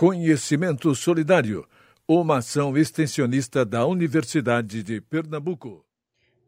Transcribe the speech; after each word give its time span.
Conhecimento 0.00 0.94
Solidário, 0.94 1.66
uma 2.06 2.38
ação 2.38 2.78
extensionista 2.78 3.64
da 3.64 3.84
Universidade 3.84 4.80
de 4.80 5.00
Pernambuco. 5.00 5.84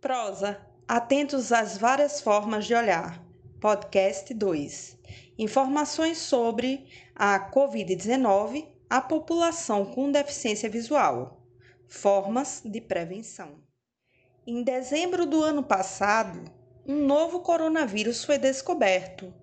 Prosa, 0.00 0.64
atentos 0.86 1.50
às 1.50 1.76
várias 1.76 2.21
formas 2.21 2.64
de 2.64 2.76
olhar. 2.76 3.21
Podcast 3.60 4.32
2. 4.32 4.96
Informações 5.36 6.18
sobre 6.18 6.86
a 7.12 7.50
Covid-19, 7.50 8.68
a 8.88 9.00
população 9.00 9.85
com 9.85 10.12
deficiência 10.12 10.71
visual. 10.71 11.45
Formas 11.89 12.62
de 12.64 12.80
prevenção. 12.80 13.57
Em 14.46 14.62
dezembro 14.62 15.27
do 15.27 15.43
ano 15.43 15.64
passado, 15.64 16.41
um 16.87 17.05
novo 17.05 17.41
coronavírus 17.41 18.25
foi 18.25 18.39
descoberto. 18.39 19.35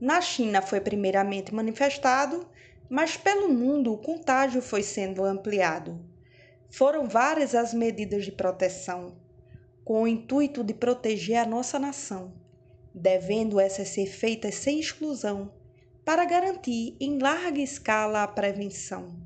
Na 0.00 0.22
China 0.22 0.62
foi 0.62 0.80
primeiramente 0.80 1.54
manifestado 1.54 2.48
mas 2.90 3.16
pelo 3.16 3.48
mundo 3.48 3.92
o 3.92 3.98
contágio 3.98 4.60
foi 4.60 4.82
sendo 4.82 5.22
ampliado. 5.22 6.04
Foram 6.68 7.08
várias 7.08 7.54
as 7.54 7.72
medidas 7.72 8.24
de 8.24 8.32
proteção, 8.32 9.16
com 9.84 10.02
o 10.02 10.08
intuito 10.08 10.64
de 10.64 10.74
proteger 10.74 11.36
a 11.36 11.46
nossa 11.46 11.78
nação, 11.78 12.34
devendo 12.92 13.60
essas 13.60 13.90
ser 13.90 14.06
feitas 14.06 14.56
sem 14.56 14.80
exclusão, 14.80 15.54
para 16.04 16.24
garantir 16.24 16.96
em 17.00 17.18
larga 17.18 17.60
escala 17.60 18.24
a 18.24 18.28
prevenção. 18.28 19.16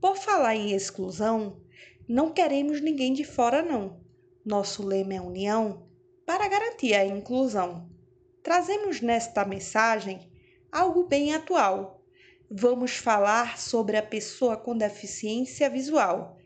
Por 0.00 0.16
falar 0.16 0.56
em 0.56 0.72
exclusão, 0.72 1.60
não 2.08 2.32
queremos 2.32 2.80
ninguém 2.80 3.12
de 3.12 3.22
fora, 3.22 3.62
não. 3.62 4.00
Nosso 4.44 4.84
lema 4.84 5.14
é 5.14 5.20
união 5.20 5.86
para 6.26 6.48
garantir 6.48 6.94
a 6.94 7.04
inclusão. 7.04 7.88
Trazemos 8.42 9.00
nesta 9.00 9.44
mensagem 9.44 10.20
algo 10.72 11.04
bem 11.04 11.34
atual 11.34 11.97
vamos 12.50 12.96
falar 12.96 13.58
sobre 13.58 13.96
a 13.96 14.02
pessoa 14.02 14.56
com 14.56 14.76
deficiência 14.76 15.68
visual. 15.68 16.38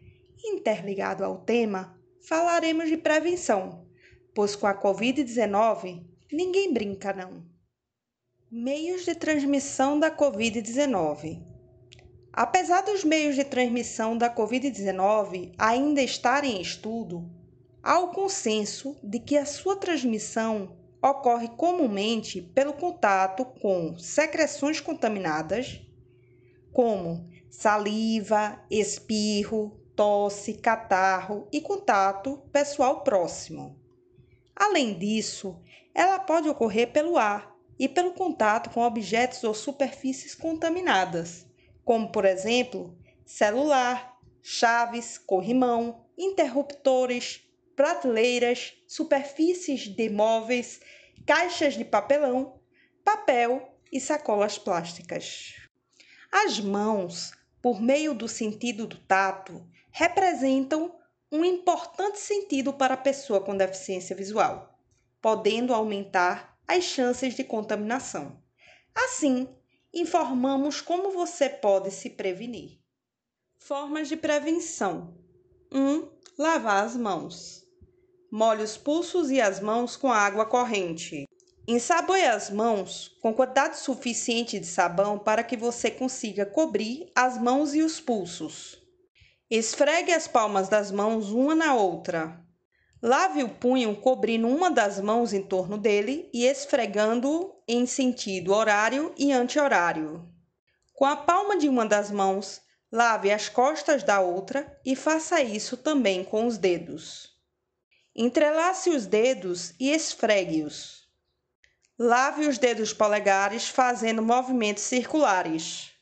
Interligado 0.45 1.25
ao 1.25 1.39
tema, 1.39 1.99
falaremos 2.27 2.89
de 2.89 2.97
prevenção, 2.97 3.87
pois 4.35 4.57
com 4.57 4.67
a 4.67 4.75
Covid-19 4.75 6.05
ninguém 6.33 6.73
brinca 6.73 7.13
não. 7.13 7.45
Meios 8.51 9.05
de 9.05 9.15
transmissão 9.15 9.99
da 9.99 10.11
Covid-19 10.11 11.53
Apesar 12.35 12.81
dos 12.81 13.05
meios 13.05 13.35
de 13.35 13.45
transmissão 13.45 14.17
da 14.17 14.35
Covid-19 14.35 15.53
ainda 15.59 16.01
estarem 16.01 16.57
em 16.57 16.63
estudo, 16.63 17.31
há 17.83 17.99
o 17.99 18.09
consenso 18.09 18.97
de 19.03 19.19
que 19.19 19.37
a 19.37 19.45
sua 19.45 19.77
transmissão 19.77 20.75
ocorre 21.03 21.49
comumente 21.49 22.41
pelo 22.41 22.73
contato 22.73 23.45
com 23.45 23.99
secreções 23.99 24.81
contaminadas, 24.81 25.83
como 26.73 27.29
saliva, 27.51 28.65
espirro, 28.71 29.79
tosse, 29.95 30.55
catarro 30.55 31.47
e 31.53 31.61
contato 31.61 32.39
pessoal 32.51 33.03
próximo. 33.03 33.79
Além 34.57 34.99
disso, 34.99 35.61
ela 35.95 36.19
pode 36.19 36.49
ocorrer 36.49 36.93
pelo 36.93 37.19
ar 37.19 37.55
e 37.79 37.89
pelo 37.89 38.13
contato 38.13 38.71
com 38.71 38.81
objetos 38.81 39.45
ou 39.45 39.55
superfícies 39.55 40.35
contaminadas, 40.35 41.47
como, 41.85 42.11
por 42.11 42.25
exemplo, 42.25 42.97
celular, 43.25 44.19
chaves, 44.41 45.19
corrimão, 45.19 46.05
interruptores, 46.17 47.43
prateleiras, 47.75 48.75
superfícies 48.87 49.89
de 49.89 50.09
móveis, 50.11 50.81
caixas 51.27 51.75
de 51.75 51.85
papelão, 51.85 52.61
papel 53.05 53.77
e 53.91 54.01
sacolas 54.01 54.59
plásticas. 54.59 55.62
As 56.33 56.59
mãos, 56.59 57.33
por 57.61 57.79
meio 57.79 58.15
do 58.15 58.27
sentido 58.27 58.87
do 58.87 58.97
tato, 58.97 59.69
representam 59.91 60.99
um 61.31 61.45
importante 61.45 62.19
sentido 62.19 62.73
para 62.73 62.95
a 62.95 62.97
pessoa 62.97 63.43
com 63.43 63.55
deficiência 63.55 64.17
visual, 64.17 64.79
podendo 65.21 65.75
aumentar 65.75 66.59
as 66.67 66.85
chances 66.85 67.35
de 67.35 67.45
contaminação. 67.45 68.43
Assim, 68.95 69.47
informamos 69.93 70.81
como 70.81 71.11
você 71.11 71.51
pode 71.51 71.91
se 71.91 72.09
prevenir. 72.09 72.81
Formas 73.59 74.09
de 74.09 74.17
prevenção: 74.17 75.15
1. 75.71 75.79
Um, 75.79 76.11
lavar 76.39 76.85
as 76.85 76.97
mãos. 76.97 77.63
Molhe 78.31 78.63
os 78.63 78.79
pulsos 78.79 79.31
e 79.31 79.39
as 79.39 79.61
mãos 79.61 79.97
com 79.97 80.11
água 80.11 80.47
corrente. 80.47 81.27
Ensaboe 81.67 82.23
as 82.23 82.51
mãos 82.51 83.17
com 83.23 83.33
quantidade 83.33 83.79
suficiente 83.79 84.59
de 84.59 84.67
sabão 84.67 85.17
para 85.17 85.45
que 85.45 85.57
você 85.57 85.93
consiga 85.93 86.45
cobrir 86.45 87.09
as 87.15 87.39
mãos 87.39 87.73
e 87.73 87.83
os 87.83 88.01
pulsos. 88.01 88.83
Esfregue 89.49 90.13
as 90.13 90.27
palmas 90.27 90.69
das 90.69 90.91
mãos 90.91 91.31
uma 91.31 91.55
na 91.55 91.73
outra. 91.75 92.37
Lave 93.01 93.45
o 93.45 93.49
punho 93.49 93.95
cobrindo 93.95 94.49
uma 94.49 94.73
das 94.73 95.01
mãos 95.01 95.33
em 95.33 95.43
torno 95.43 95.79
dele 95.79 96.29
e 96.35 96.45
esfregando 96.45 97.55
em 97.69 97.87
sentido 97.87 98.53
horário 98.53 99.15
e 99.17 99.31
anti-horário. 99.33 100.29
Com 100.93 101.05
a 101.05 101.15
palma 101.15 101.57
de 101.57 101.69
uma 101.69 101.87
das 101.87 102.11
mãos, 102.11 102.61
lave 102.91 103.31
as 103.31 103.49
costas 103.49 104.03
da 104.03 104.21
outra 104.21 104.81
e 104.85 104.97
faça 104.97 105.41
isso 105.41 105.77
também 105.77 106.25
com 106.25 106.45
os 106.45 106.59
dedos. 106.59 107.31
Entrelace 108.17 108.91
os 108.91 109.07
dedos 109.07 109.75
e 109.79 109.93
esfregue-os. 109.93 111.02
Lave 111.99 112.47
os 112.47 112.57
dedos 112.57 112.93
polegares 112.93 113.69
fazendo 113.69 114.23
movimentos 114.23 114.83
circulares. 114.83 115.93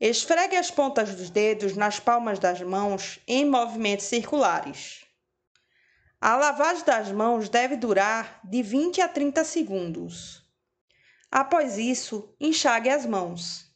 Esfregue 0.00 0.56
as 0.56 0.68
pontas 0.68 1.14
dos 1.14 1.30
dedos 1.30 1.76
nas 1.76 2.00
palmas 2.00 2.40
das 2.40 2.60
mãos 2.60 3.20
em 3.26 3.48
movimentos 3.48 4.06
circulares. 4.06 5.04
A 6.20 6.34
lavagem 6.36 6.84
das 6.84 7.12
mãos 7.12 7.48
deve 7.48 7.76
durar 7.76 8.40
de 8.42 8.62
20 8.62 9.00
a 9.00 9.08
30 9.08 9.44
segundos. 9.44 10.44
Após 11.30 11.78
isso, 11.78 12.34
enxague 12.40 12.88
as 12.88 13.06
mãos. 13.06 13.72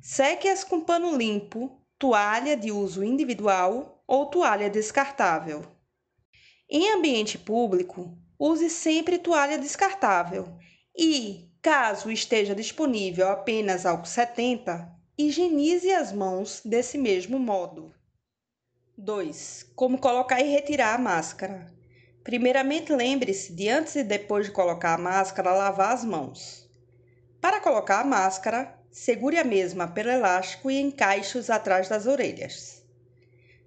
Seque-as 0.00 0.64
com 0.64 0.80
pano 0.80 1.16
limpo, 1.16 1.80
toalha 1.96 2.56
de 2.56 2.72
uso 2.72 3.04
individual 3.04 4.02
ou 4.04 4.26
toalha 4.26 4.68
descartável. 4.68 5.64
Em 6.68 6.92
ambiente 6.92 7.38
público, 7.38 8.18
use 8.40 8.70
sempre 8.70 9.18
toalha 9.18 9.58
descartável 9.58 10.48
e, 10.96 11.52
caso 11.60 12.10
esteja 12.10 12.54
disponível 12.54 13.28
apenas 13.28 13.84
álcool 13.84 14.06
70, 14.06 14.90
higienize 15.18 15.92
as 15.92 16.10
mãos 16.10 16.62
desse 16.64 16.96
mesmo 16.96 17.38
modo. 17.38 17.94
2. 18.96 19.72
Como 19.76 19.98
colocar 19.98 20.40
e 20.40 20.50
retirar 20.50 20.94
a 20.94 20.98
máscara. 20.98 21.66
Primeiramente, 22.24 22.92
lembre-se 22.94 23.52
de 23.52 23.68
antes 23.68 23.94
e 23.96 24.02
depois 24.02 24.46
de 24.46 24.52
colocar 24.52 24.94
a 24.94 24.98
máscara, 24.98 25.52
lavar 25.52 25.92
as 25.92 26.02
mãos. 26.02 26.66
Para 27.42 27.60
colocar 27.60 28.00
a 28.00 28.04
máscara, 28.04 28.74
segure 28.90 29.36
a 29.36 29.44
mesma 29.44 29.86
pelo 29.88 30.10
elástico 30.10 30.70
e 30.70 30.80
encaixe-os 30.80 31.50
atrás 31.50 31.90
das 31.90 32.06
orelhas. 32.06 32.82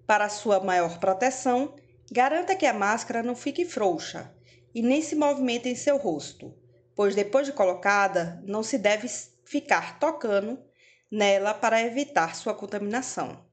Para 0.07 0.29
sua 0.29 0.59
maior 0.59 0.99
proteção, 0.99 1.75
garanta 2.11 2.55
que 2.55 2.65
a 2.65 2.73
máscara 2.73 3.21
não 3.21 3.35
fique 3.35 3.65
frouxa 3.65 4.33
e 4.73 4.81
nem 4.81 5.01
se 5.01 5.15
movimenta 5.15 5.69
em 5.69 5.75
seu 5.75 5.97
rosto, 5.97 6.53
pois 6.95 7.15
depois 7.15 7.45
de 7.45 7.53
colocada 7.53 8.41
não 8.45 8.63
se 8.63 8.77
deve 8.77 9.07
ficar 9.45 9.99
tocando 9.99 10.59
nela 11.09 11.53
para 11.53 11.81
evitar 11.81 12.35
sua 12.35 12.53
contaminação. 12.53 13.45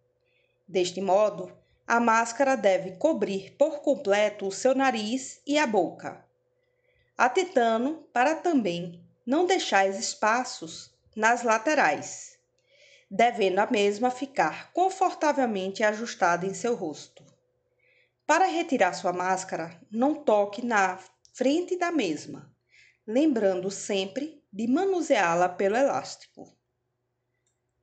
Deste 0.67 1.01
modo, 1.01 1.53
a 1.87 1.99
máscara 1.99 2.57
deve 2.57 2.93
cobrir 2.93 3.57
por 3.59 3.81
completo 3.81 4.47
o 4.47 4.53
seu 4.53 4.75
nariz 4.75 5.41
e 5.47 5.59
a 5.59 5.67
boca, 5.67 6.25
atentando 7.19 8.09
para 8.13 8.37
também 8.37 9.05
não 9.27 9.45
deixar 9.45 9.87
espaços 9.89 10.91
nas 11.15 11.43
laterais, 11.43 12.39
devendo 13.11 13.59
a 13.59 13.71
mesma 13.71 14.11
ficar 14.11 14.73
confortavelmente 14.73 15.83
ajustada 15.83 16.47
em 16.47 16.55
seu 16.55 16.75
rosto. 16.75 17.30
Para 18.31 18.47
retirar 18.47 18.93
sua 18.93 19.13
máscara, 19.13 19.77
não 19.91 20.15
toque 20.15 20.65
na 20.65 21.01
frente 21.35 21.77
da 21.77 21.91
mesma, 21.91 22.49
lembrando 23.05 23.73
sempre 23.73 24.41
de 24.53 24.69
manuseá-la 24.69 25.49
pelo 25.49 25.77
elástico. 25.77 26.57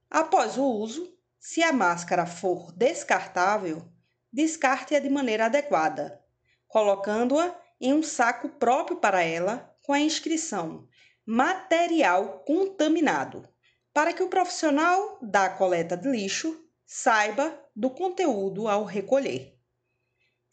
Após 0.09 0.57
o 0.57 0.63
uso, 0.63 1.13
se 1.37 1.61
a 1.61 1.73
máscara 1.73 2.25
for 2.25 2.71
descartável, 2.71 3.91
descarte-a 4.31 4.99
de 4.99 5.09
maneira 5.09 5.47
adequada, 5.47 6.23
colocando-a 6.65 7.53
em 7.81 7.93
um 7.93 8.01
saco 8.01 8.47
próprio 8.47 9.01
para 9.01 9.21
ela 9.21 9.75
com 9.83 9.91
a 9.91 9.99
inscrição 9.99 10.87
material 11.25 12.45
contaminado, 12.47 13.45
para 13.93 14.13
que 14.13 14.23
o 14.23 14.29
profissional 14.29 15.19
da 15.21 15.49
coleta 15.49 15.97
de 15.97 16.09
lixo 16.09 16.57
saiba 16.85 17.53
do 17.75 17.89
conteúdo 17.89 18.69
ao 18.69 18.85
recolher. 18.85 19.56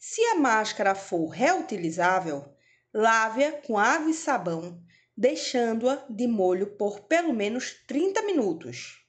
Se 0.07 0.21
a 0.21 0.35
máscara 0.35 0.93
for 0.93 1.29
reutilizável, 1.29 2.55
lave-a 2.93 3.53
com 3.53 3.75
água 3.75 4.11
e 4.11 4.13
sabão, 4.13 4.79
deixando-a 5.17 6.05
de 6.07 6.27
molho 6.27 6.77
por 6.77 7.07
pelo 7.07 7.33
menos 7.33 7.73
30 7.87 8.21
minutos. 8.21 9.03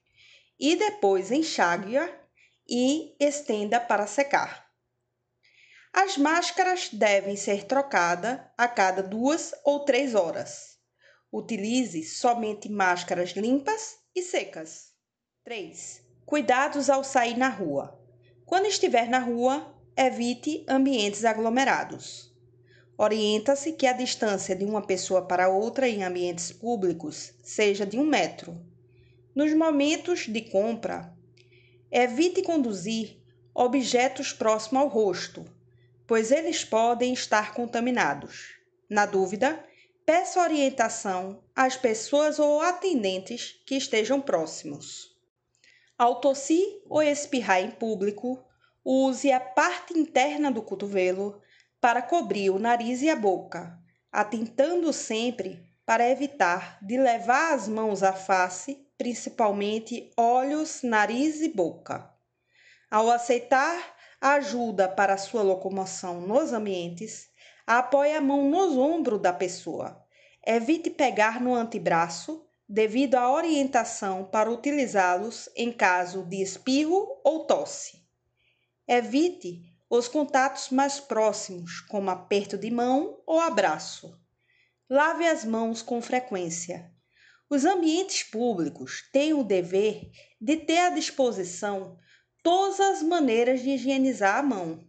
e 0.58 0.74
depois 0.74 1.30
enxague-a 1.30 2.10
e 2.66 3.14
estenda 3.20 3.78
para 3.78 4.06
secar. 4.06 4.70
As 5.92 6.16
máscaras 6.16 6.88
devem 6.90 7.36
ser 7.36 7.64
trocadas 7.64 8.40
a 8.56 8.66
cada 8.66 9.02
duas 9.02 9.52
ou 9.66 9.84
três 9.84 10.14
horas. 10.14 10.78
Utilize 11.30 12.04
somente 12.04 12.70
máscaras 12.70 13.32
limpas 13.32 13.98
e 14.14 14.22
secas. 14.22 14.94
3. 15.44 16.00
Cuidados 16.24 16.88
ao 16.88 17.04
sair 17.04 17.36
na 17.36 17.50
rua. 17.50 18.02
Quando 18.46 18.64
estiver 18.64 19.10
na 19.10 19.18
rua, 19.18 19.75
evite 19.96 20.62
ambientes 20.68 21.24
aglomerados. 21.24 22.30
Orienta-se 22.98 23.72
que 23.72 23.86
a 23.86 23.94
distância 23.94 24.54
de 24.54 24.64
uma 24.64 24.82
pessoa 24.82 25.22
para 25.22 25.48
outra 25.48 25.88
em 25.88 26.04
ambientes 26.04 26.52
públicos 26.52 27.32
seja 27.42 27.86
de 27.86 27.98
um 27.98 28.04
metro. 28.04 28.60
Nos 29.34 29.54
momentos 29.54 30.26
de 30.26 30.42
compra, 30.42 31.14
evite 31.90 32.42
conduzir 32.42 33.16
objetos 33.54 34.34
próximos 34.34 34.82
ao 34.82 34.88
rosto, 34.88 35.46
pois 36.06 36.30
eles 36.30 36.62
podem 36.62 37.14
estar 37.14 37.54
contaminados. 37.54 38.54
Na 38.88 39.06
dúvida, 39.06 39.64
peça 40.04 40.42
orientação 40.42 41.42
às 41.54 41.74
pessoas 41.74 42.38
ou 42.38 42.60
atendentes 42.60 43.62
que 43.64 43.76
estejam 43.76 44.20
próximos. 44.20 45.16
Ao 45.96 46.20
tossir 46.20 46.82
ou 46.86 47.02
espirrar 47.02 47.62
em 47.62 47.70
público, 47.70 48.44
use 48.88 49.32
a 49.32 49.40
parte 49.40 49.98
interna 49.98 50.48
do 50.48 50.62
cotovelo 50.62 51.42
para 51.80 52.00
cobrir 52.00 52.50
o 52.50 52.58
nariz 52.60 53.02
e 53.02 53.10
a 53.10 53.16
boca, 53.16 53.76
atentando 54.12 54.92
sempre 54.92 55.68
para 55.84 56.08
evitar 56.08 56.78
de 56.80 56.96
levar 56.96 57.52
as 57.52 57.66
mãos 57.66 58.04
à 58.04 58.12
face, 58.12 58.86
principalmente 58.96 60.12
olhos, 60.16 60.82
nariz 60.84 61.40
e 61.40 61.48
boca. 61.48 62.08
Ao 62.88 63.10
aceitar 63.10 63.96
ajuda 64.20 64.88
para 64.88 65.16
sua 65.16 65.42
locomoção 65.42 66.20
nos 66.20 66.52
ambientes, 66.52 67.28
apoie 67.66 68.14
a 68.14 68.20
mão 68.20 68.48
nos 68.48 68.78
ombros 68.78 69.20
da 69.20 69.32
pessoa. 69.32 70.00
Evite 70.46 70.90
pegar 70.90 71.40
no 71.40 71.56
antebraço 71.56 72.46
devido 72.68 73.16
à 73.16 73.32
orientação 73.32 74.24
para 74.24 74.48
utilizá-los 74.48 75.48
em 75.56 75.72
caso 75.72 76.22
de 76.22 76.40
espirro 76.40 77.20
ou 77.24 77.46
tosse. 77.46 78.05
Evite 78.88 79.62
os 79.90 80.06
contatos 80.06 80.70
mais 80.70 81.00
próximos, 81.00 81.80
como 81.80 82.08
aperto 82.08 82.56
de 82.56 82.70
mão 82.70 83.20
ou 83.26 83.40
abraço. 83.40 84.16
Lave 84.88 85.26
as 85.26 85.44
mãos 85.44 85.82
com 85.82 86.00
frequência. 86.00 86.92
Os 87.50 87.64
ambientes 87.64 88.22
públicos 88.22 89.08
têm 89.12 89.34
o 89.34 89.42
dever 89.42 90.10
de 90.40 90.56
ter 90.56 90.78
à 90.78 90.90
disposição 90.90 91.98
todas 92.42 92.78
as 92.78 93.02
maneiras 93.02 93.60
de 93.60 93.70
higienizar 93.70 94.38
a 94.38 94.42
mão. 94.42 94.86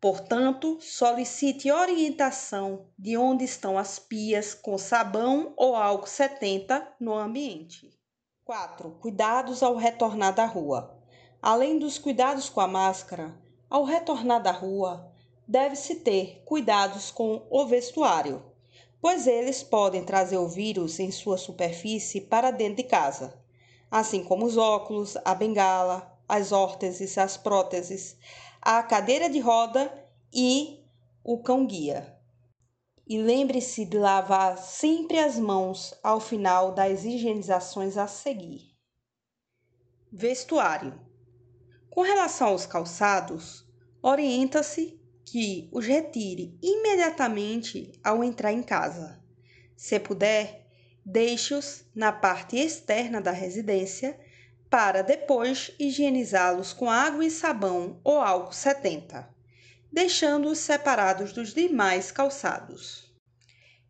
Portanto, 0.00 0.78
solicite 0.80 1.70
orientação 1.70 2.92
de 2.98 3.16
onde 3.16 3.44
estão 3.44 3.78
as 3.78 4.00
pias 4.00 4.52
com 4.52 4.76
sabão 4.76 5.54
ou 5.56 5.76
álcool 5.76 6.08
70 6.08 6.96
no 7.00 7.14
ambiente. 7.14 7.96
4. 8.44 8.90
Cuidados 9.00 9.62
ao 9.62 9.76
retornar 9.76 10.34
da 10.34 10.44
rua. 10.44 10.95
Além 11.40 11.78
dos 11.78 11.98
cuidados 11.98 12.48
com 12.48 12.60
a 12.60 12.66
máscara, 12.66 13.34
ao 13.68 13.84
retornar 13.84 14.42
da 14.42 14.52
rua, 14.52 15.12
deve-se 15.46 15.96
ter 15.96 16.42
cuidados 16.44 17.10
com 17.10 17.46
o 17.50 17.66
vestuário, 17.66 18.42
pois 19.00 19.26
eles 19.26 19.62
podem 19.62 20.04
trazer 20.04 20.38
o 20.38 20.48
vírus 20.48 20.98
em 20.98 21.10
sua 21.10 21.38
superfície 21.38 22.20
para 22.20 22.50
dentro 22.50 22.76
de 22.76 22.84
casa, 22.84 23.38
assim 23.90 24.24
como 24.24 24.46
os 24.46 24.56
óculos, 24.56 25.16
a 25.24 25.34
bengala, 25.34 26.18
as 26.28 26.50
órteses, 26.50 27.16
as 27.16 27.36
próteses, 27.36 28.16
a 28.60 28.82
cadeira 28.82 29.30
de 29.30 29.38
roda 29.38 29.92
e 30.32 30.84
o 31.22 31.38
cão-guia. 31.38 32.16
E 33.06 33.18
lembre-se 33.18 33.84
de 33.84 33.96
lavar 33.96 34.58
sempre 34.58 35.18
as 35.18 35.38
mãos 35.38 35.94
ao 36.02 36.18
final 36.18 36.72
das 36.72 37.04
higienizações 37.04 37.96
a 37.96 38.08
seguir. 38.08 38.74
Vestuário. 40.12 41.05
Com 41.96 42.02
relação 42.02 42.48
aos 42.48 42.66
calçados, 42.66 43.64
orienta-se 44.02 45.00
que 45.24 45.66
os 45.72 45.86
retire 45.86 46.54
imediatamente 46.62 47.98
ao 48.04 48.22
entrar 48.22 48.52
em 48.52 48.62
casa. 48.62 49.18
Se 49.74 49.98
puder, 49.98 50.66
deixe-os 51.02 51.86
na 51.94 52.12
parte 52.12 52.58
externa 52.58 53.18
da 53.18 53.30
residência 53.30 54.20
para 54.68 55.00
depois 55.00 55.72
higienizá-los 55.80 56.74
com 56.74 56.90
água 56.90 57.24
e 57.24 57.30
sabão 57.30 57.98
ou 58.04 58.20
álcool 58.20 58.52
70, 58.52 59.26
deixando-os 59.90 60.58
separados 60.58 61.32
dos 61.32 61.54
demais 61.54 62.12
calçados. 62.12 63.10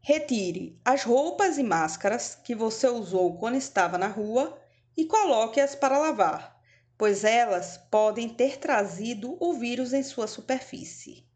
Retire 0.01 0.79
as 0.85 1.03
roupas 1.03 1.59
e 1.59 1.65
máscaras 1.65 2.37
que 2.37 2.55
você 2.55 2.87
usou 2.87 3.37
quando 3.37 3.57
estava 3.57 3.99
na 3.99 4.07
rua 4.07 4.57
e 4.97 5.07
coloque-as 5.07 5.75
para 5.75 5.99
lavar, 5.99 6.56
pois 6.99 7.25
elas 7.25 7.79
podem 7.91 8.29
ter 8.29 8.59
trazido 8.59 9.37
o 9.41 9.55
vírus 9.55 9.93
em 9.93 10.03
sua 10.03 10.27
superfície. 10.27 11.27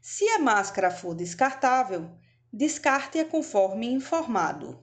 Se 0.00 0.28
a 0.30 0.38
máscara 0.38 0.90
for 0.90 1.14
descartável, 1.14 2.10
descarte-a 2.52 3.24
conforme 3.24 3.90
informado. 3.90 4.82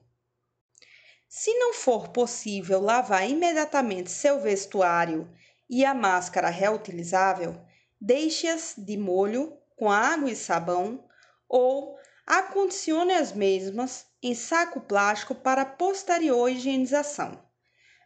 Se 1.28 1.52
não 1.58 1.74
for 1.74 2.10
possível 2.10 2.80
lavar 2.80 3.28
imediatamente 3.28 4.12
seu 4.12 4.40
vestuário 4.40 5.28
e 5.68 5.84
a 5.84 5.94
máscara 5.94 6.50
reutilizável, 6.50 7.60
deixe-as 8.00 8.76
de 8.78 8.98
molho 8.98 9.58
com 9.76 9.90
água 9.90 10.30
e 10.30 10.36
sabão 10.36 11.04
ou 11.50 11.98
acondicione 12.28 13.14
as 13.14 13.32
mesmas 13.32 14.06
em 14.22 14.36
saco 14.36 14.82
plástico 14.82 15.34
para 15.34 15.66
posterior 15.66 16.50
higienização. 16.50 17.44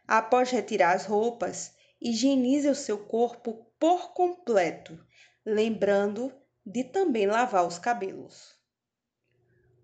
Após 0.06 0.50
retirar 0.50 0.96
as 0.96 1.04
roupas, 1.04 1.72
higienize 2.00 2.68
o 2.68 2.74
seu 2.74 2.98
corpo 2.98 3.72
por 3.78 4.12
completo, 4.12 4.98
lembrando 5.44 6.32
de 6.64 6.84
também 6.84 7.26
lavar 7.26 7.66
os 7.66 7.78
cabelos 7.78 8.58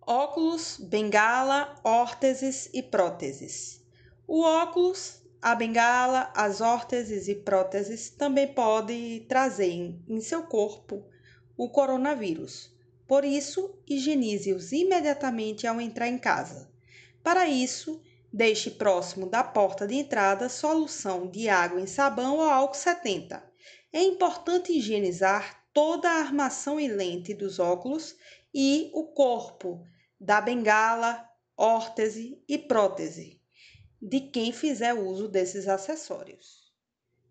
óculos, 0.06 0.76
bengala, 0.78 1.80
órteses 1.82 2.68
e 2.72 2.82
próteses. 2.82 3.82
O 4.26 4.42
óculos, 4.42 5.22
a 5.40 5.54
bengala, 5.54 6.30
as 6.34 6.60
órteses 6.60 7.28
e 7.28 7.34
próteses 7.34 8.10
também 8.10 8.52
podem 8.52 9.24
trazer 9.26 9.72
em 10.08 10.20
seu 10.20 10.42
corpo 10.44 11.04
o 11.56 11.68
coronavírus. 11.68 12.72
Por 13.06 13.24
isso, 13.24 13.78
higienize-os 13.86 14.72
imediatamente 14.72 15.66
ao 15.66 15.80
entrar 15.80 16.08
em 16.08 16.18
casa. 16.18 16.70
Para 17.22 17.46
isso, 17.46 18.02
deixe 18.34 18.68
próximo 18.68 19.30
da 19.30 19.44
porta 19.44 19.86
de 19.86 19.94
entrada 19.94 20.48
solução 20.48 21.30
de 21.30 21.48
água 21.48 21.80
em 21.80 21.86
sabão 21.86 22.38
ou 22.38 22.42
álcool 22.42 22.74
70. 22.74 23.40
É 23.92 24.02
importante 24.02 24.72
higienizar 24.72 25.64
toda 25.72 26.10
a 26.10 26.18
armação 26.18 26.80
e 26.80 26.88
lente 26.88 27.32
dos 27.32 27.60
óculos 27.60 28.16
e 28.52 28.90
o 28.92 29.04
corpo 29.04 29.86
da 30.20 30.40
bengala, 30.40 31.24
órtese 31.56 32.42
e 32.48 32.58
prótese, 32.58 33.40
de 34.02 34.18
quem 34.18 34.50
fizer 34.50 34.94
uso 34.94 35.28
desses 35.28 35.68
acessórios. 35.68 36.72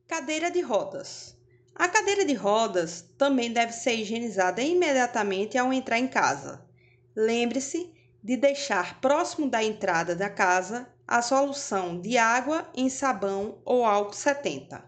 Cadeira 0.07 0.49
de 0.49 0.61
rodas. 0.61 1.35
A 1.75 1.89
cadeira 1.89 2.23
de 2.23 2.33
rodas 2.33 3.01
também 3.17 3.51
deve 3.51 3.73
ser 3.73 3.95
higienizada 3.95 4.61
imediatamente 4.61 5.57
ao 5.57 5.73
entrar 5.73 5.99
em 5.99 6.07
casa. 6.07 6.65
Lembre-se 7.13 7.91
de 8.23 8.37
deixar 8.37 9.01
próximo 9.01 9.49
da 9.49 9.61
entrada 9.61 10.15
da 10.15 10.29
casa 10.29 10.92
a 11.07 11.21
solução 11.21 11.99
de 11.99 12.17
água 12.17 12.69
em 12.73 12.89
sabão 12.89 13.61
ou 13.65 13.85
álcool 13.85 14.13
70. 14.13 14.83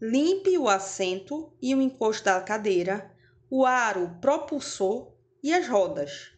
Limpe 0.00 0.56
o 0.58 0.68
assento 0.68 1.52
e 1.60 1.74
o 1.74 1.80
encosto 1.82 2.24
da 2.24 2.40
cadeira, 2.40 3.14
o 3.50 3.66
aro 3.66 4.16
propulsor 4.20 5.12
e 5.42 5.52
as 5.52 5.68
rodas 5.68 6.30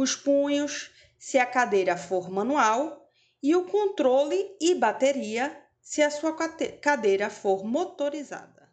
os 0.00 0.14
punhos, 0.14 0.92
se 1.18 1.38
a 1.38 1.44
cadeira 1.44 1.96
for 1.96 2.30
manual, 2.30 3.10
e 3.42 3.56
o 3.56 3.64
controle 3.64 4.56
e 4.60 4.72
bateria, 4.76 5.60
se 5.80 6.00
a 6.00 6.08
sua 6.08 6.36
cadeira 6.80 7.28
for 7.28 7.64
motorizada. 7.64 8.68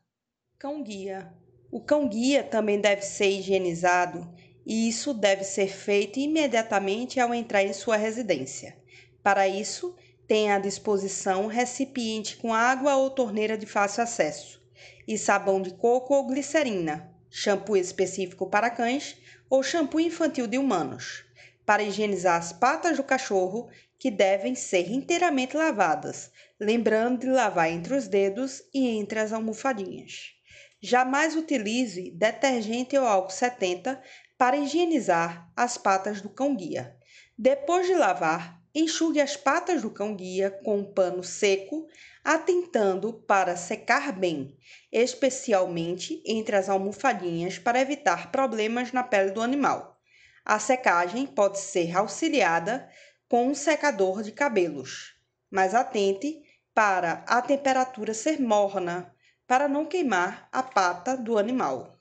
Cão-guia. 0.59 1.33
O 1.71 1.81
cão-guia 1.81 2.43
também 2.43 2.79
deve 2.79 3.01
ser 3.01 3.27
higienizado 3.27 4.31
e 4.63 4.87
isso 4.87 5.15
deve 5.15 5.43
ser 5.43 5.67
feito 5.67 6.19
imediatamente 6.19 7.19
ao 7.19 7.33
entrar 7.33 7.63
em 7.63 7.73
sua 7.73 7.97
residência. 7.97 8.77
Para 9.25 9.47
isso, 9.47 9.95
tenha 10.27 10.53
à 10.53 10.59
disposição 10.59 11.47
recipiente 11.47 12.37
com 12.37 12.53
água 12.53 12.95
ou 12.95 13.09
torneira 13.09 13.57
de 13.57 13.65
fácil 13.65 14.03
acesso 14.03 14.63
e 15.07 15.17
sabão 15.17 15.59
de 15.59 15.73
coco 15.73 16.13
ou 16.13 16.27
glicerina, 16.27 17.11
shampoo 17.27 17.75
específico 17.75 18.47
para 18.47 18.69
cães 18.69 19.17
ou 19.49 19.63
shampoo 19.63 19.99
infantil 19.99 20.45
de 20.45 20.59
humanos, 20.59 21.25
para 21.65 21.81
higienizar 21.81 22.37
as 22.37 22.53
patas 22.53 22.97
do 22.97 23.03
cachorro 23.03 23.67
que 23.97 24.11
devem 24.11 24.53
ser 24.53 24.91
inteiramente 24.91 25.57
lavadas, 25.57 26.29
lembrando 26.59 27.21
de 27.21 27.27
lavar 27.27 27.71
entre 27.71 27.95
os 27.95 28.07
dedos 28.07 28.61
e 28.71 28.89
entre 28.89 29.17
as 29.17 29.33
almofadinhas. 29.33 30.35
Jamais 30.79 31.35
utilize 31.35 32.11
detergente 32.11 32.95
ou 32.95 33.07
álcool 33.07 33.31
70 33.31 33.99
para 34.37 34.55
higienizar 34.55 35.51
as 35.57 35.79
patas 35.79 36.21
do 36.21 36.29
cão-guia. 36.29 36.95
Depois 37.35 37.87
de 37.87 37.95
lavar, 37.95 38.63
enxugue 38.75 39.21
as 39.21 39.37
patas 39.37 39.81
do 39.81 39.89
cão-guia 39.89 40.51
com 40.51 40.79
um 40.79 40.83
pano 40.83 41.23
seco, 41.23 41.87
atentando 42.21 43.13
para 43.13 43.55
secar 43.55 44.11
bem, 44.11 44.57
especialmente 44.91 46.21
entre 46.25 46.57
as 46.57 46.67
almofadinhas 46.67 47.57
para 47.57 47.79
evitar 47.79 48.31
problemas 48.31 48.91
na 48.91 49.01
pele 49.01 49.31
do 49.31 49.41
animal. 49.41 49.97
A 50.43 50.59
secagem 50.59 51.25
pode 51.25 51.59
ser 51.59 51.95
auxiliada 51.95 52.89
com 53.29 53.47
um 53.47 53.55
secador 53.55 54.21
de 54.21 54.33
cabelos, 54.33 55.15
mas 55.49 55.73
atente 55.73 56.43
para 56.73 57.23
a 57.27 57.41
temperatura 57.41 58.13
ser 58.13 58.41
morna 58.41 59.15
para 59.47 59.69
não 59.69 59.85
queimar 59.85 60.49
a 60.51 60.61
pata 60.61 61.15
do 61.15 61.37
animal. 61.37 61.97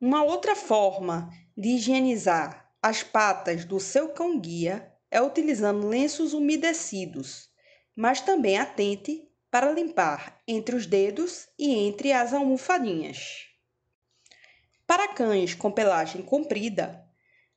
Uma 0.00 0.22
outra 0.22 0.56
forma 0.56 1.28
de 1.56 1.70
higienizar 1.70 2.70
as 2.80 3.02
patas 3.02 3.64
do 3.64 3.78
seu 3.80 4.10
cão-guia 4.10 4.92
é 5.10 5.20
utilizando 5.20 5.86
lenços 5.86 6.32
umedecidos, 6.34 7.48
mas 7.94 8.20
também 8.20 8.58
atente 8.58 9.28
para 9.50 9.72
limpar 9.72 10.40
entre 10.46 10.76
os 10.76 10.86
dedos 10.86 11.48
e 11.58 11.74
entre 11.74 12.12
as 12.12 12.32
almofadinhas. 12.32 13.46
Para 14.86 15.08
cães 15.08 15.54
com 15.54 15.70
pelagem 15.70 16.22
comprida, 16.22 17.04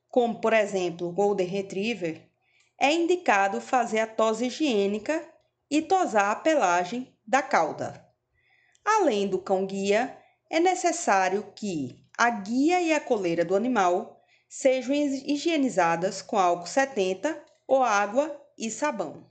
como 0.09 0.39
por 0.39 0.53
exemplo 0.53 1.07
o 1.07 1.11
Golden 1.11 1.47
Retriever, 1.47 2.29
é 2.79 2.91
indicado 2.91 3.61
fazer 3.61 3.99
a 3.99 4.07
tosse 4.07 4.45
higiênica 4.47 5.23
e 5.69 5.81
tosar 5.81 6.31
a 6.31 6.35
pelagem 6.35 7.15
da 7.25 7.41
cauda. 7.41 8.05
Além 8.83 9.27
do 9.27 9.39
cão-guia, 9.39 10.17
é 10.49 10.59
necessário 10.59 11.53
que 11.55 12.03
a 12.17 12.29
guia 12.29 12.81
e 12.81 12.91
a 12.91 12.99
coleira 12.99 13.45
do 13.45 13.55
animal 13.55 14.20
sejam 14.53 14.93
higienizadas 14.93 16.21
com 16.21 16.37
álcool 16.37 16.67
70 16.67 17.41
ou 17.65 17.81
água 17.81 18.37
e 18.57 18.69
sabão. 18.69 19.25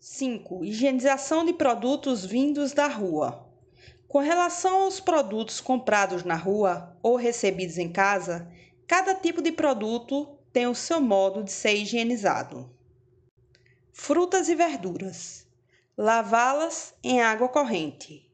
5. 0.00 0.64
Higienização 0.64 1.44
de 1.44 1.52
produtos 1.52 2.24
vindos 2.24 2.72
da 2.72 2.86
rua. 2.86 3.46
Com 4.08 4.20
relação 4.20 4.84
aos 4.84 4.98
produtos 4.98 5.60
comprados 5.60 6.24
na 6.24 6.36
rua 6.36 6.96
ou 7.02 7.16
recebidos 7.16 7.76
em 7.76 7.92
casa, 7.92 8.50
cada 8.86 9.14
tipo 9.14 9.42
de 9.42 9.52
produto 9.52 10.38
tem 10.54 10.66
o 10.66 10.74
seu 10.74 11.02
modo 11.02 11.44
de 11.44 11.52
ser 11.52 11.74
higienizado. 11.74 12.74
Frutas 13.92 14.48
e 14.48 14.54
verduras. 14.54 15.46
Lavá-las 15.94 16.94
em 17.04 17.20
água 17.20 17.50
corrente. 17.50 18.26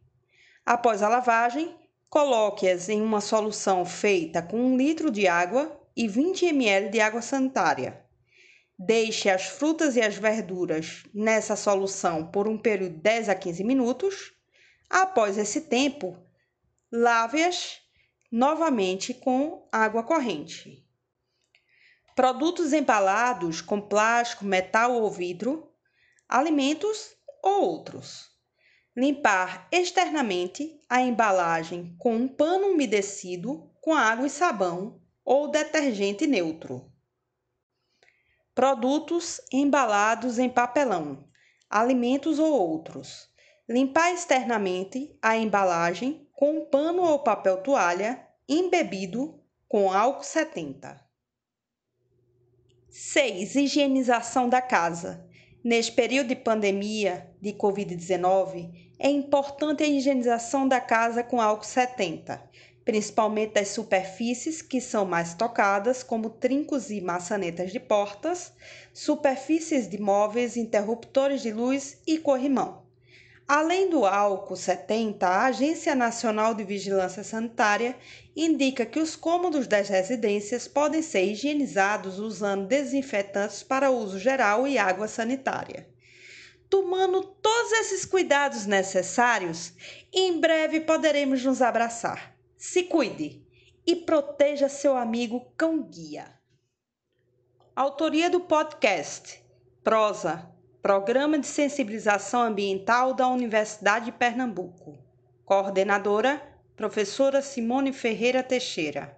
Após 0.64 1.02
a 1.02 1.09
lavagem, 1.09 1.76
coloque-as 2.14 2.88
em 2.88 3.02
uma 3.02 3.21
solução 3.21 3.85
feita 3.85 4.40
com 4.40 4.56
1 4.56 4.76
litro 4.76 5.11
de 5.11 5.26
água 5.26 5.76
e 5.97 6.06
20 6.06 6.47
ml 6.47 6.88
de 6.88 7.00
água 7.00 7.21
sanitária. 7.21 8.06
Deixe 8.78 9.28
as 9.28 9.47
frutas 9.47 9.97
e 9.97 10.00
as 10.00 10.14
verduras 10.14 11.02
nessa 11.12 11.56
solução 11.56 12.30
por 12.30 12.47
um 12.47 12.56
período 12.56 12.94
de 12.94 13.00
10 13.00 13.28
a 13.30 13.35
15 13.35 13.64
minutos. 13.64 14.33
Após 14.88 15.37
esse 15.37 15.62
tempo, 15.62 16.16
lave-as 16.92 17.80
novamente 18.30 19.12
com 19.12 19.68
água 19.73 20.04
corrente. 20.04 20.87
Produtos 22.14 22.73
embalados 22.73 23.61
com 23.61 23.80
plástico, 23.80 24.44
metal 24.44 24.92
ou 24.92 25.11
vidro, 25.11 25.68
alimentos 26.28 27.16
ou 27.42 27.62
outros. 27.62 28.34
Limpar 28.96 29.66
externamente 29.72 30.80
a 30.88 31.00
embalagem 31.00 31.96
com 31.98 32.14
um 32.14 32.28
pano 32.28 32.68
umedecido 32.68 33.68
com 33.80 33.92
água 33.92 34.26
e 34.26 34.30
sabão 34.30 35.00
ou 35.24 35.48
detergente 35.48 36.26
neutro. 36.26 36.90
Produtos 38.54 39.40
embalados 39.52 40.38
em 40.38 40.48
papelão, 40.48 41.28
alimentos 41.68 42.38
ou 42.38 42.52
outros. 42.52 43.28
Limpar 43.68 44.12
externamente 44.12 45.18
a 45.20 45.36
embalagem 45.36 46.28
com 46.32 46.58
um 46.58 46.64
pano 46.66 47.02
ou 47.02 47.18
papel 47.18 47.62
toalha 47.62 48.24
embebido 48.48 49.42
com 49.66 49.90
álcool 49.90 50.22
70. 50.22 51.02
6. 52.88 53.56
Higienização 53.56 54.48
da 54.48 54.62
casa. 54.62 55.28
Neste 55.64 55.92
período 55.92 56.28
de 56.28 56.37
pandemia 56.37 57.26
de 57.40 57.54
Covid-19, 57.54 58.71
é 58.99 59.09
importante 59.09 59.83
a 59.83 59.87
higienização 59.87 60.68
da 60.68 60.78
casa 60.78 61.25
com 61.25 61.40
álcool 61.40 61.64
70, 61.64 62.38
principalmente 62.85 63.54
das 63.54 63.68
superfícies 63.68 64.61
que 64.61 64.78
são 64.78 65.06
mais 65.06 65.33
tocadas, 65.33 66.02
como 66.02 66.28
trincos 66.28 66.90
e 66.90 67.00
maçanetas 67.00 67.73
de 67.73 67.80
portas, 67.80 68.52
superfícies 68.92 69.88
de 69.88 69.99
móveis, 69.99 70.59
interruptores 70.59 71.40
de 71.40 71.50
luz 71.50 71.99
e 72.06 72.18
corrimão. 72.18 72.84
Além 73.46 73.90
do 73.90 74.06
álcool 74.06 74.56
70, 74.56 75.26
a 75.26 75.44
Agência 75.44 75.94
Nacional 75.94 76.54
de 76.54 76.64
Vigilância 76.64 77.22
Sanitária 77.22 77.94
indica 78.34 78.86
que 78.86 78.98
os 78.98 79.14
cômodos 79.14 79.66
das 79.66 79.90
residências 79.90 80.66
podem 80.66 81.02
ser 81.02 81.24
higienizados 81.24 82.18
usando 82.18 82.66
desinfetantes 82.66 83.62
para 83.62 83.90
uso 83.90 84.18
geral 84.18 84.66
e 84.66 84.78
água 84.78 85.06
sanitária. 85.06 85.86
Tomando 86.70 87.22
todos 87.22 87.72
esses 87.72 88.06
cuidados 88.06 88.64
necessários, 88.64 89.74
em 90.10 90.40
breve 90.40 90.80
poderemos 90.80 91.44
nos 91.44 91.60
abraçar. 91.60 92.34
Se 92.56 92.84
cuide 92.84 93.44
e 93.86 93.94
proteja 93.94 94.70
seu 94.70 94.96
amigo 94.96 95.52
cão-guia. 95.54 96.32
Autoria 97.76 98.30
do 98.30 98.40
podcast: 98.40 99.44
Prosa 99.82 100.53
Programa 100.85 101.38
de 101.38 101.47
Sensibilização 101.47 102.43
Ambiental 102.43 103.14
da 103.14 103.26
Universidade 103.26 104.05
de 104.05 104.12
Pernambuco. 104.12 104.99
Coordenadora, 105.43 106.43
professora 106.76 107.41
Simone 107.41 107.91
Ferreira 107.91 108.43
Teixeira. 108.43 109.17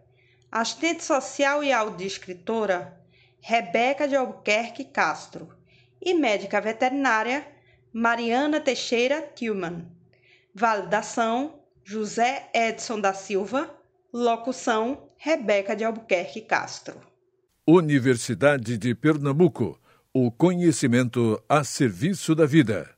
Assistente 0.48 1.02
social 1.02 1.64
e 1.64 1.72
audiescritora, 1.72 2.96
Rebeca 3.40 4.06
de 4.06 4.14
Albuquerque 4.14 4.84
Castro. 4.84 5.48
E 6.00 6.14
médica 6.14 6.60
veterinária, 6.60 7.44
Mariana 7.92 8.60
Teixeira 8.60 9.28
Tillman. 9.34 9.88
Validação, 10.54 11.58
José 11.82 12.48
Edson 12.54 13.00
da 13.00 13.12
Silva. 13.12 13.68
Locução, 14.12 15.10
Rebeca 15.16 15.74
de 15.74 15.82
Albuquerque 15.82 16.42
Castro. 16.42 17.00
Universidade 17.66 18.78
de 18.78 18.94
Pernambuco 18.94 19.76
o 20.18 20.30
conhecimento 20.30 21.38
a 21.46 21.62
serviço 21.62 22.34
da 22.34 22.46
vida. 22.46 22.95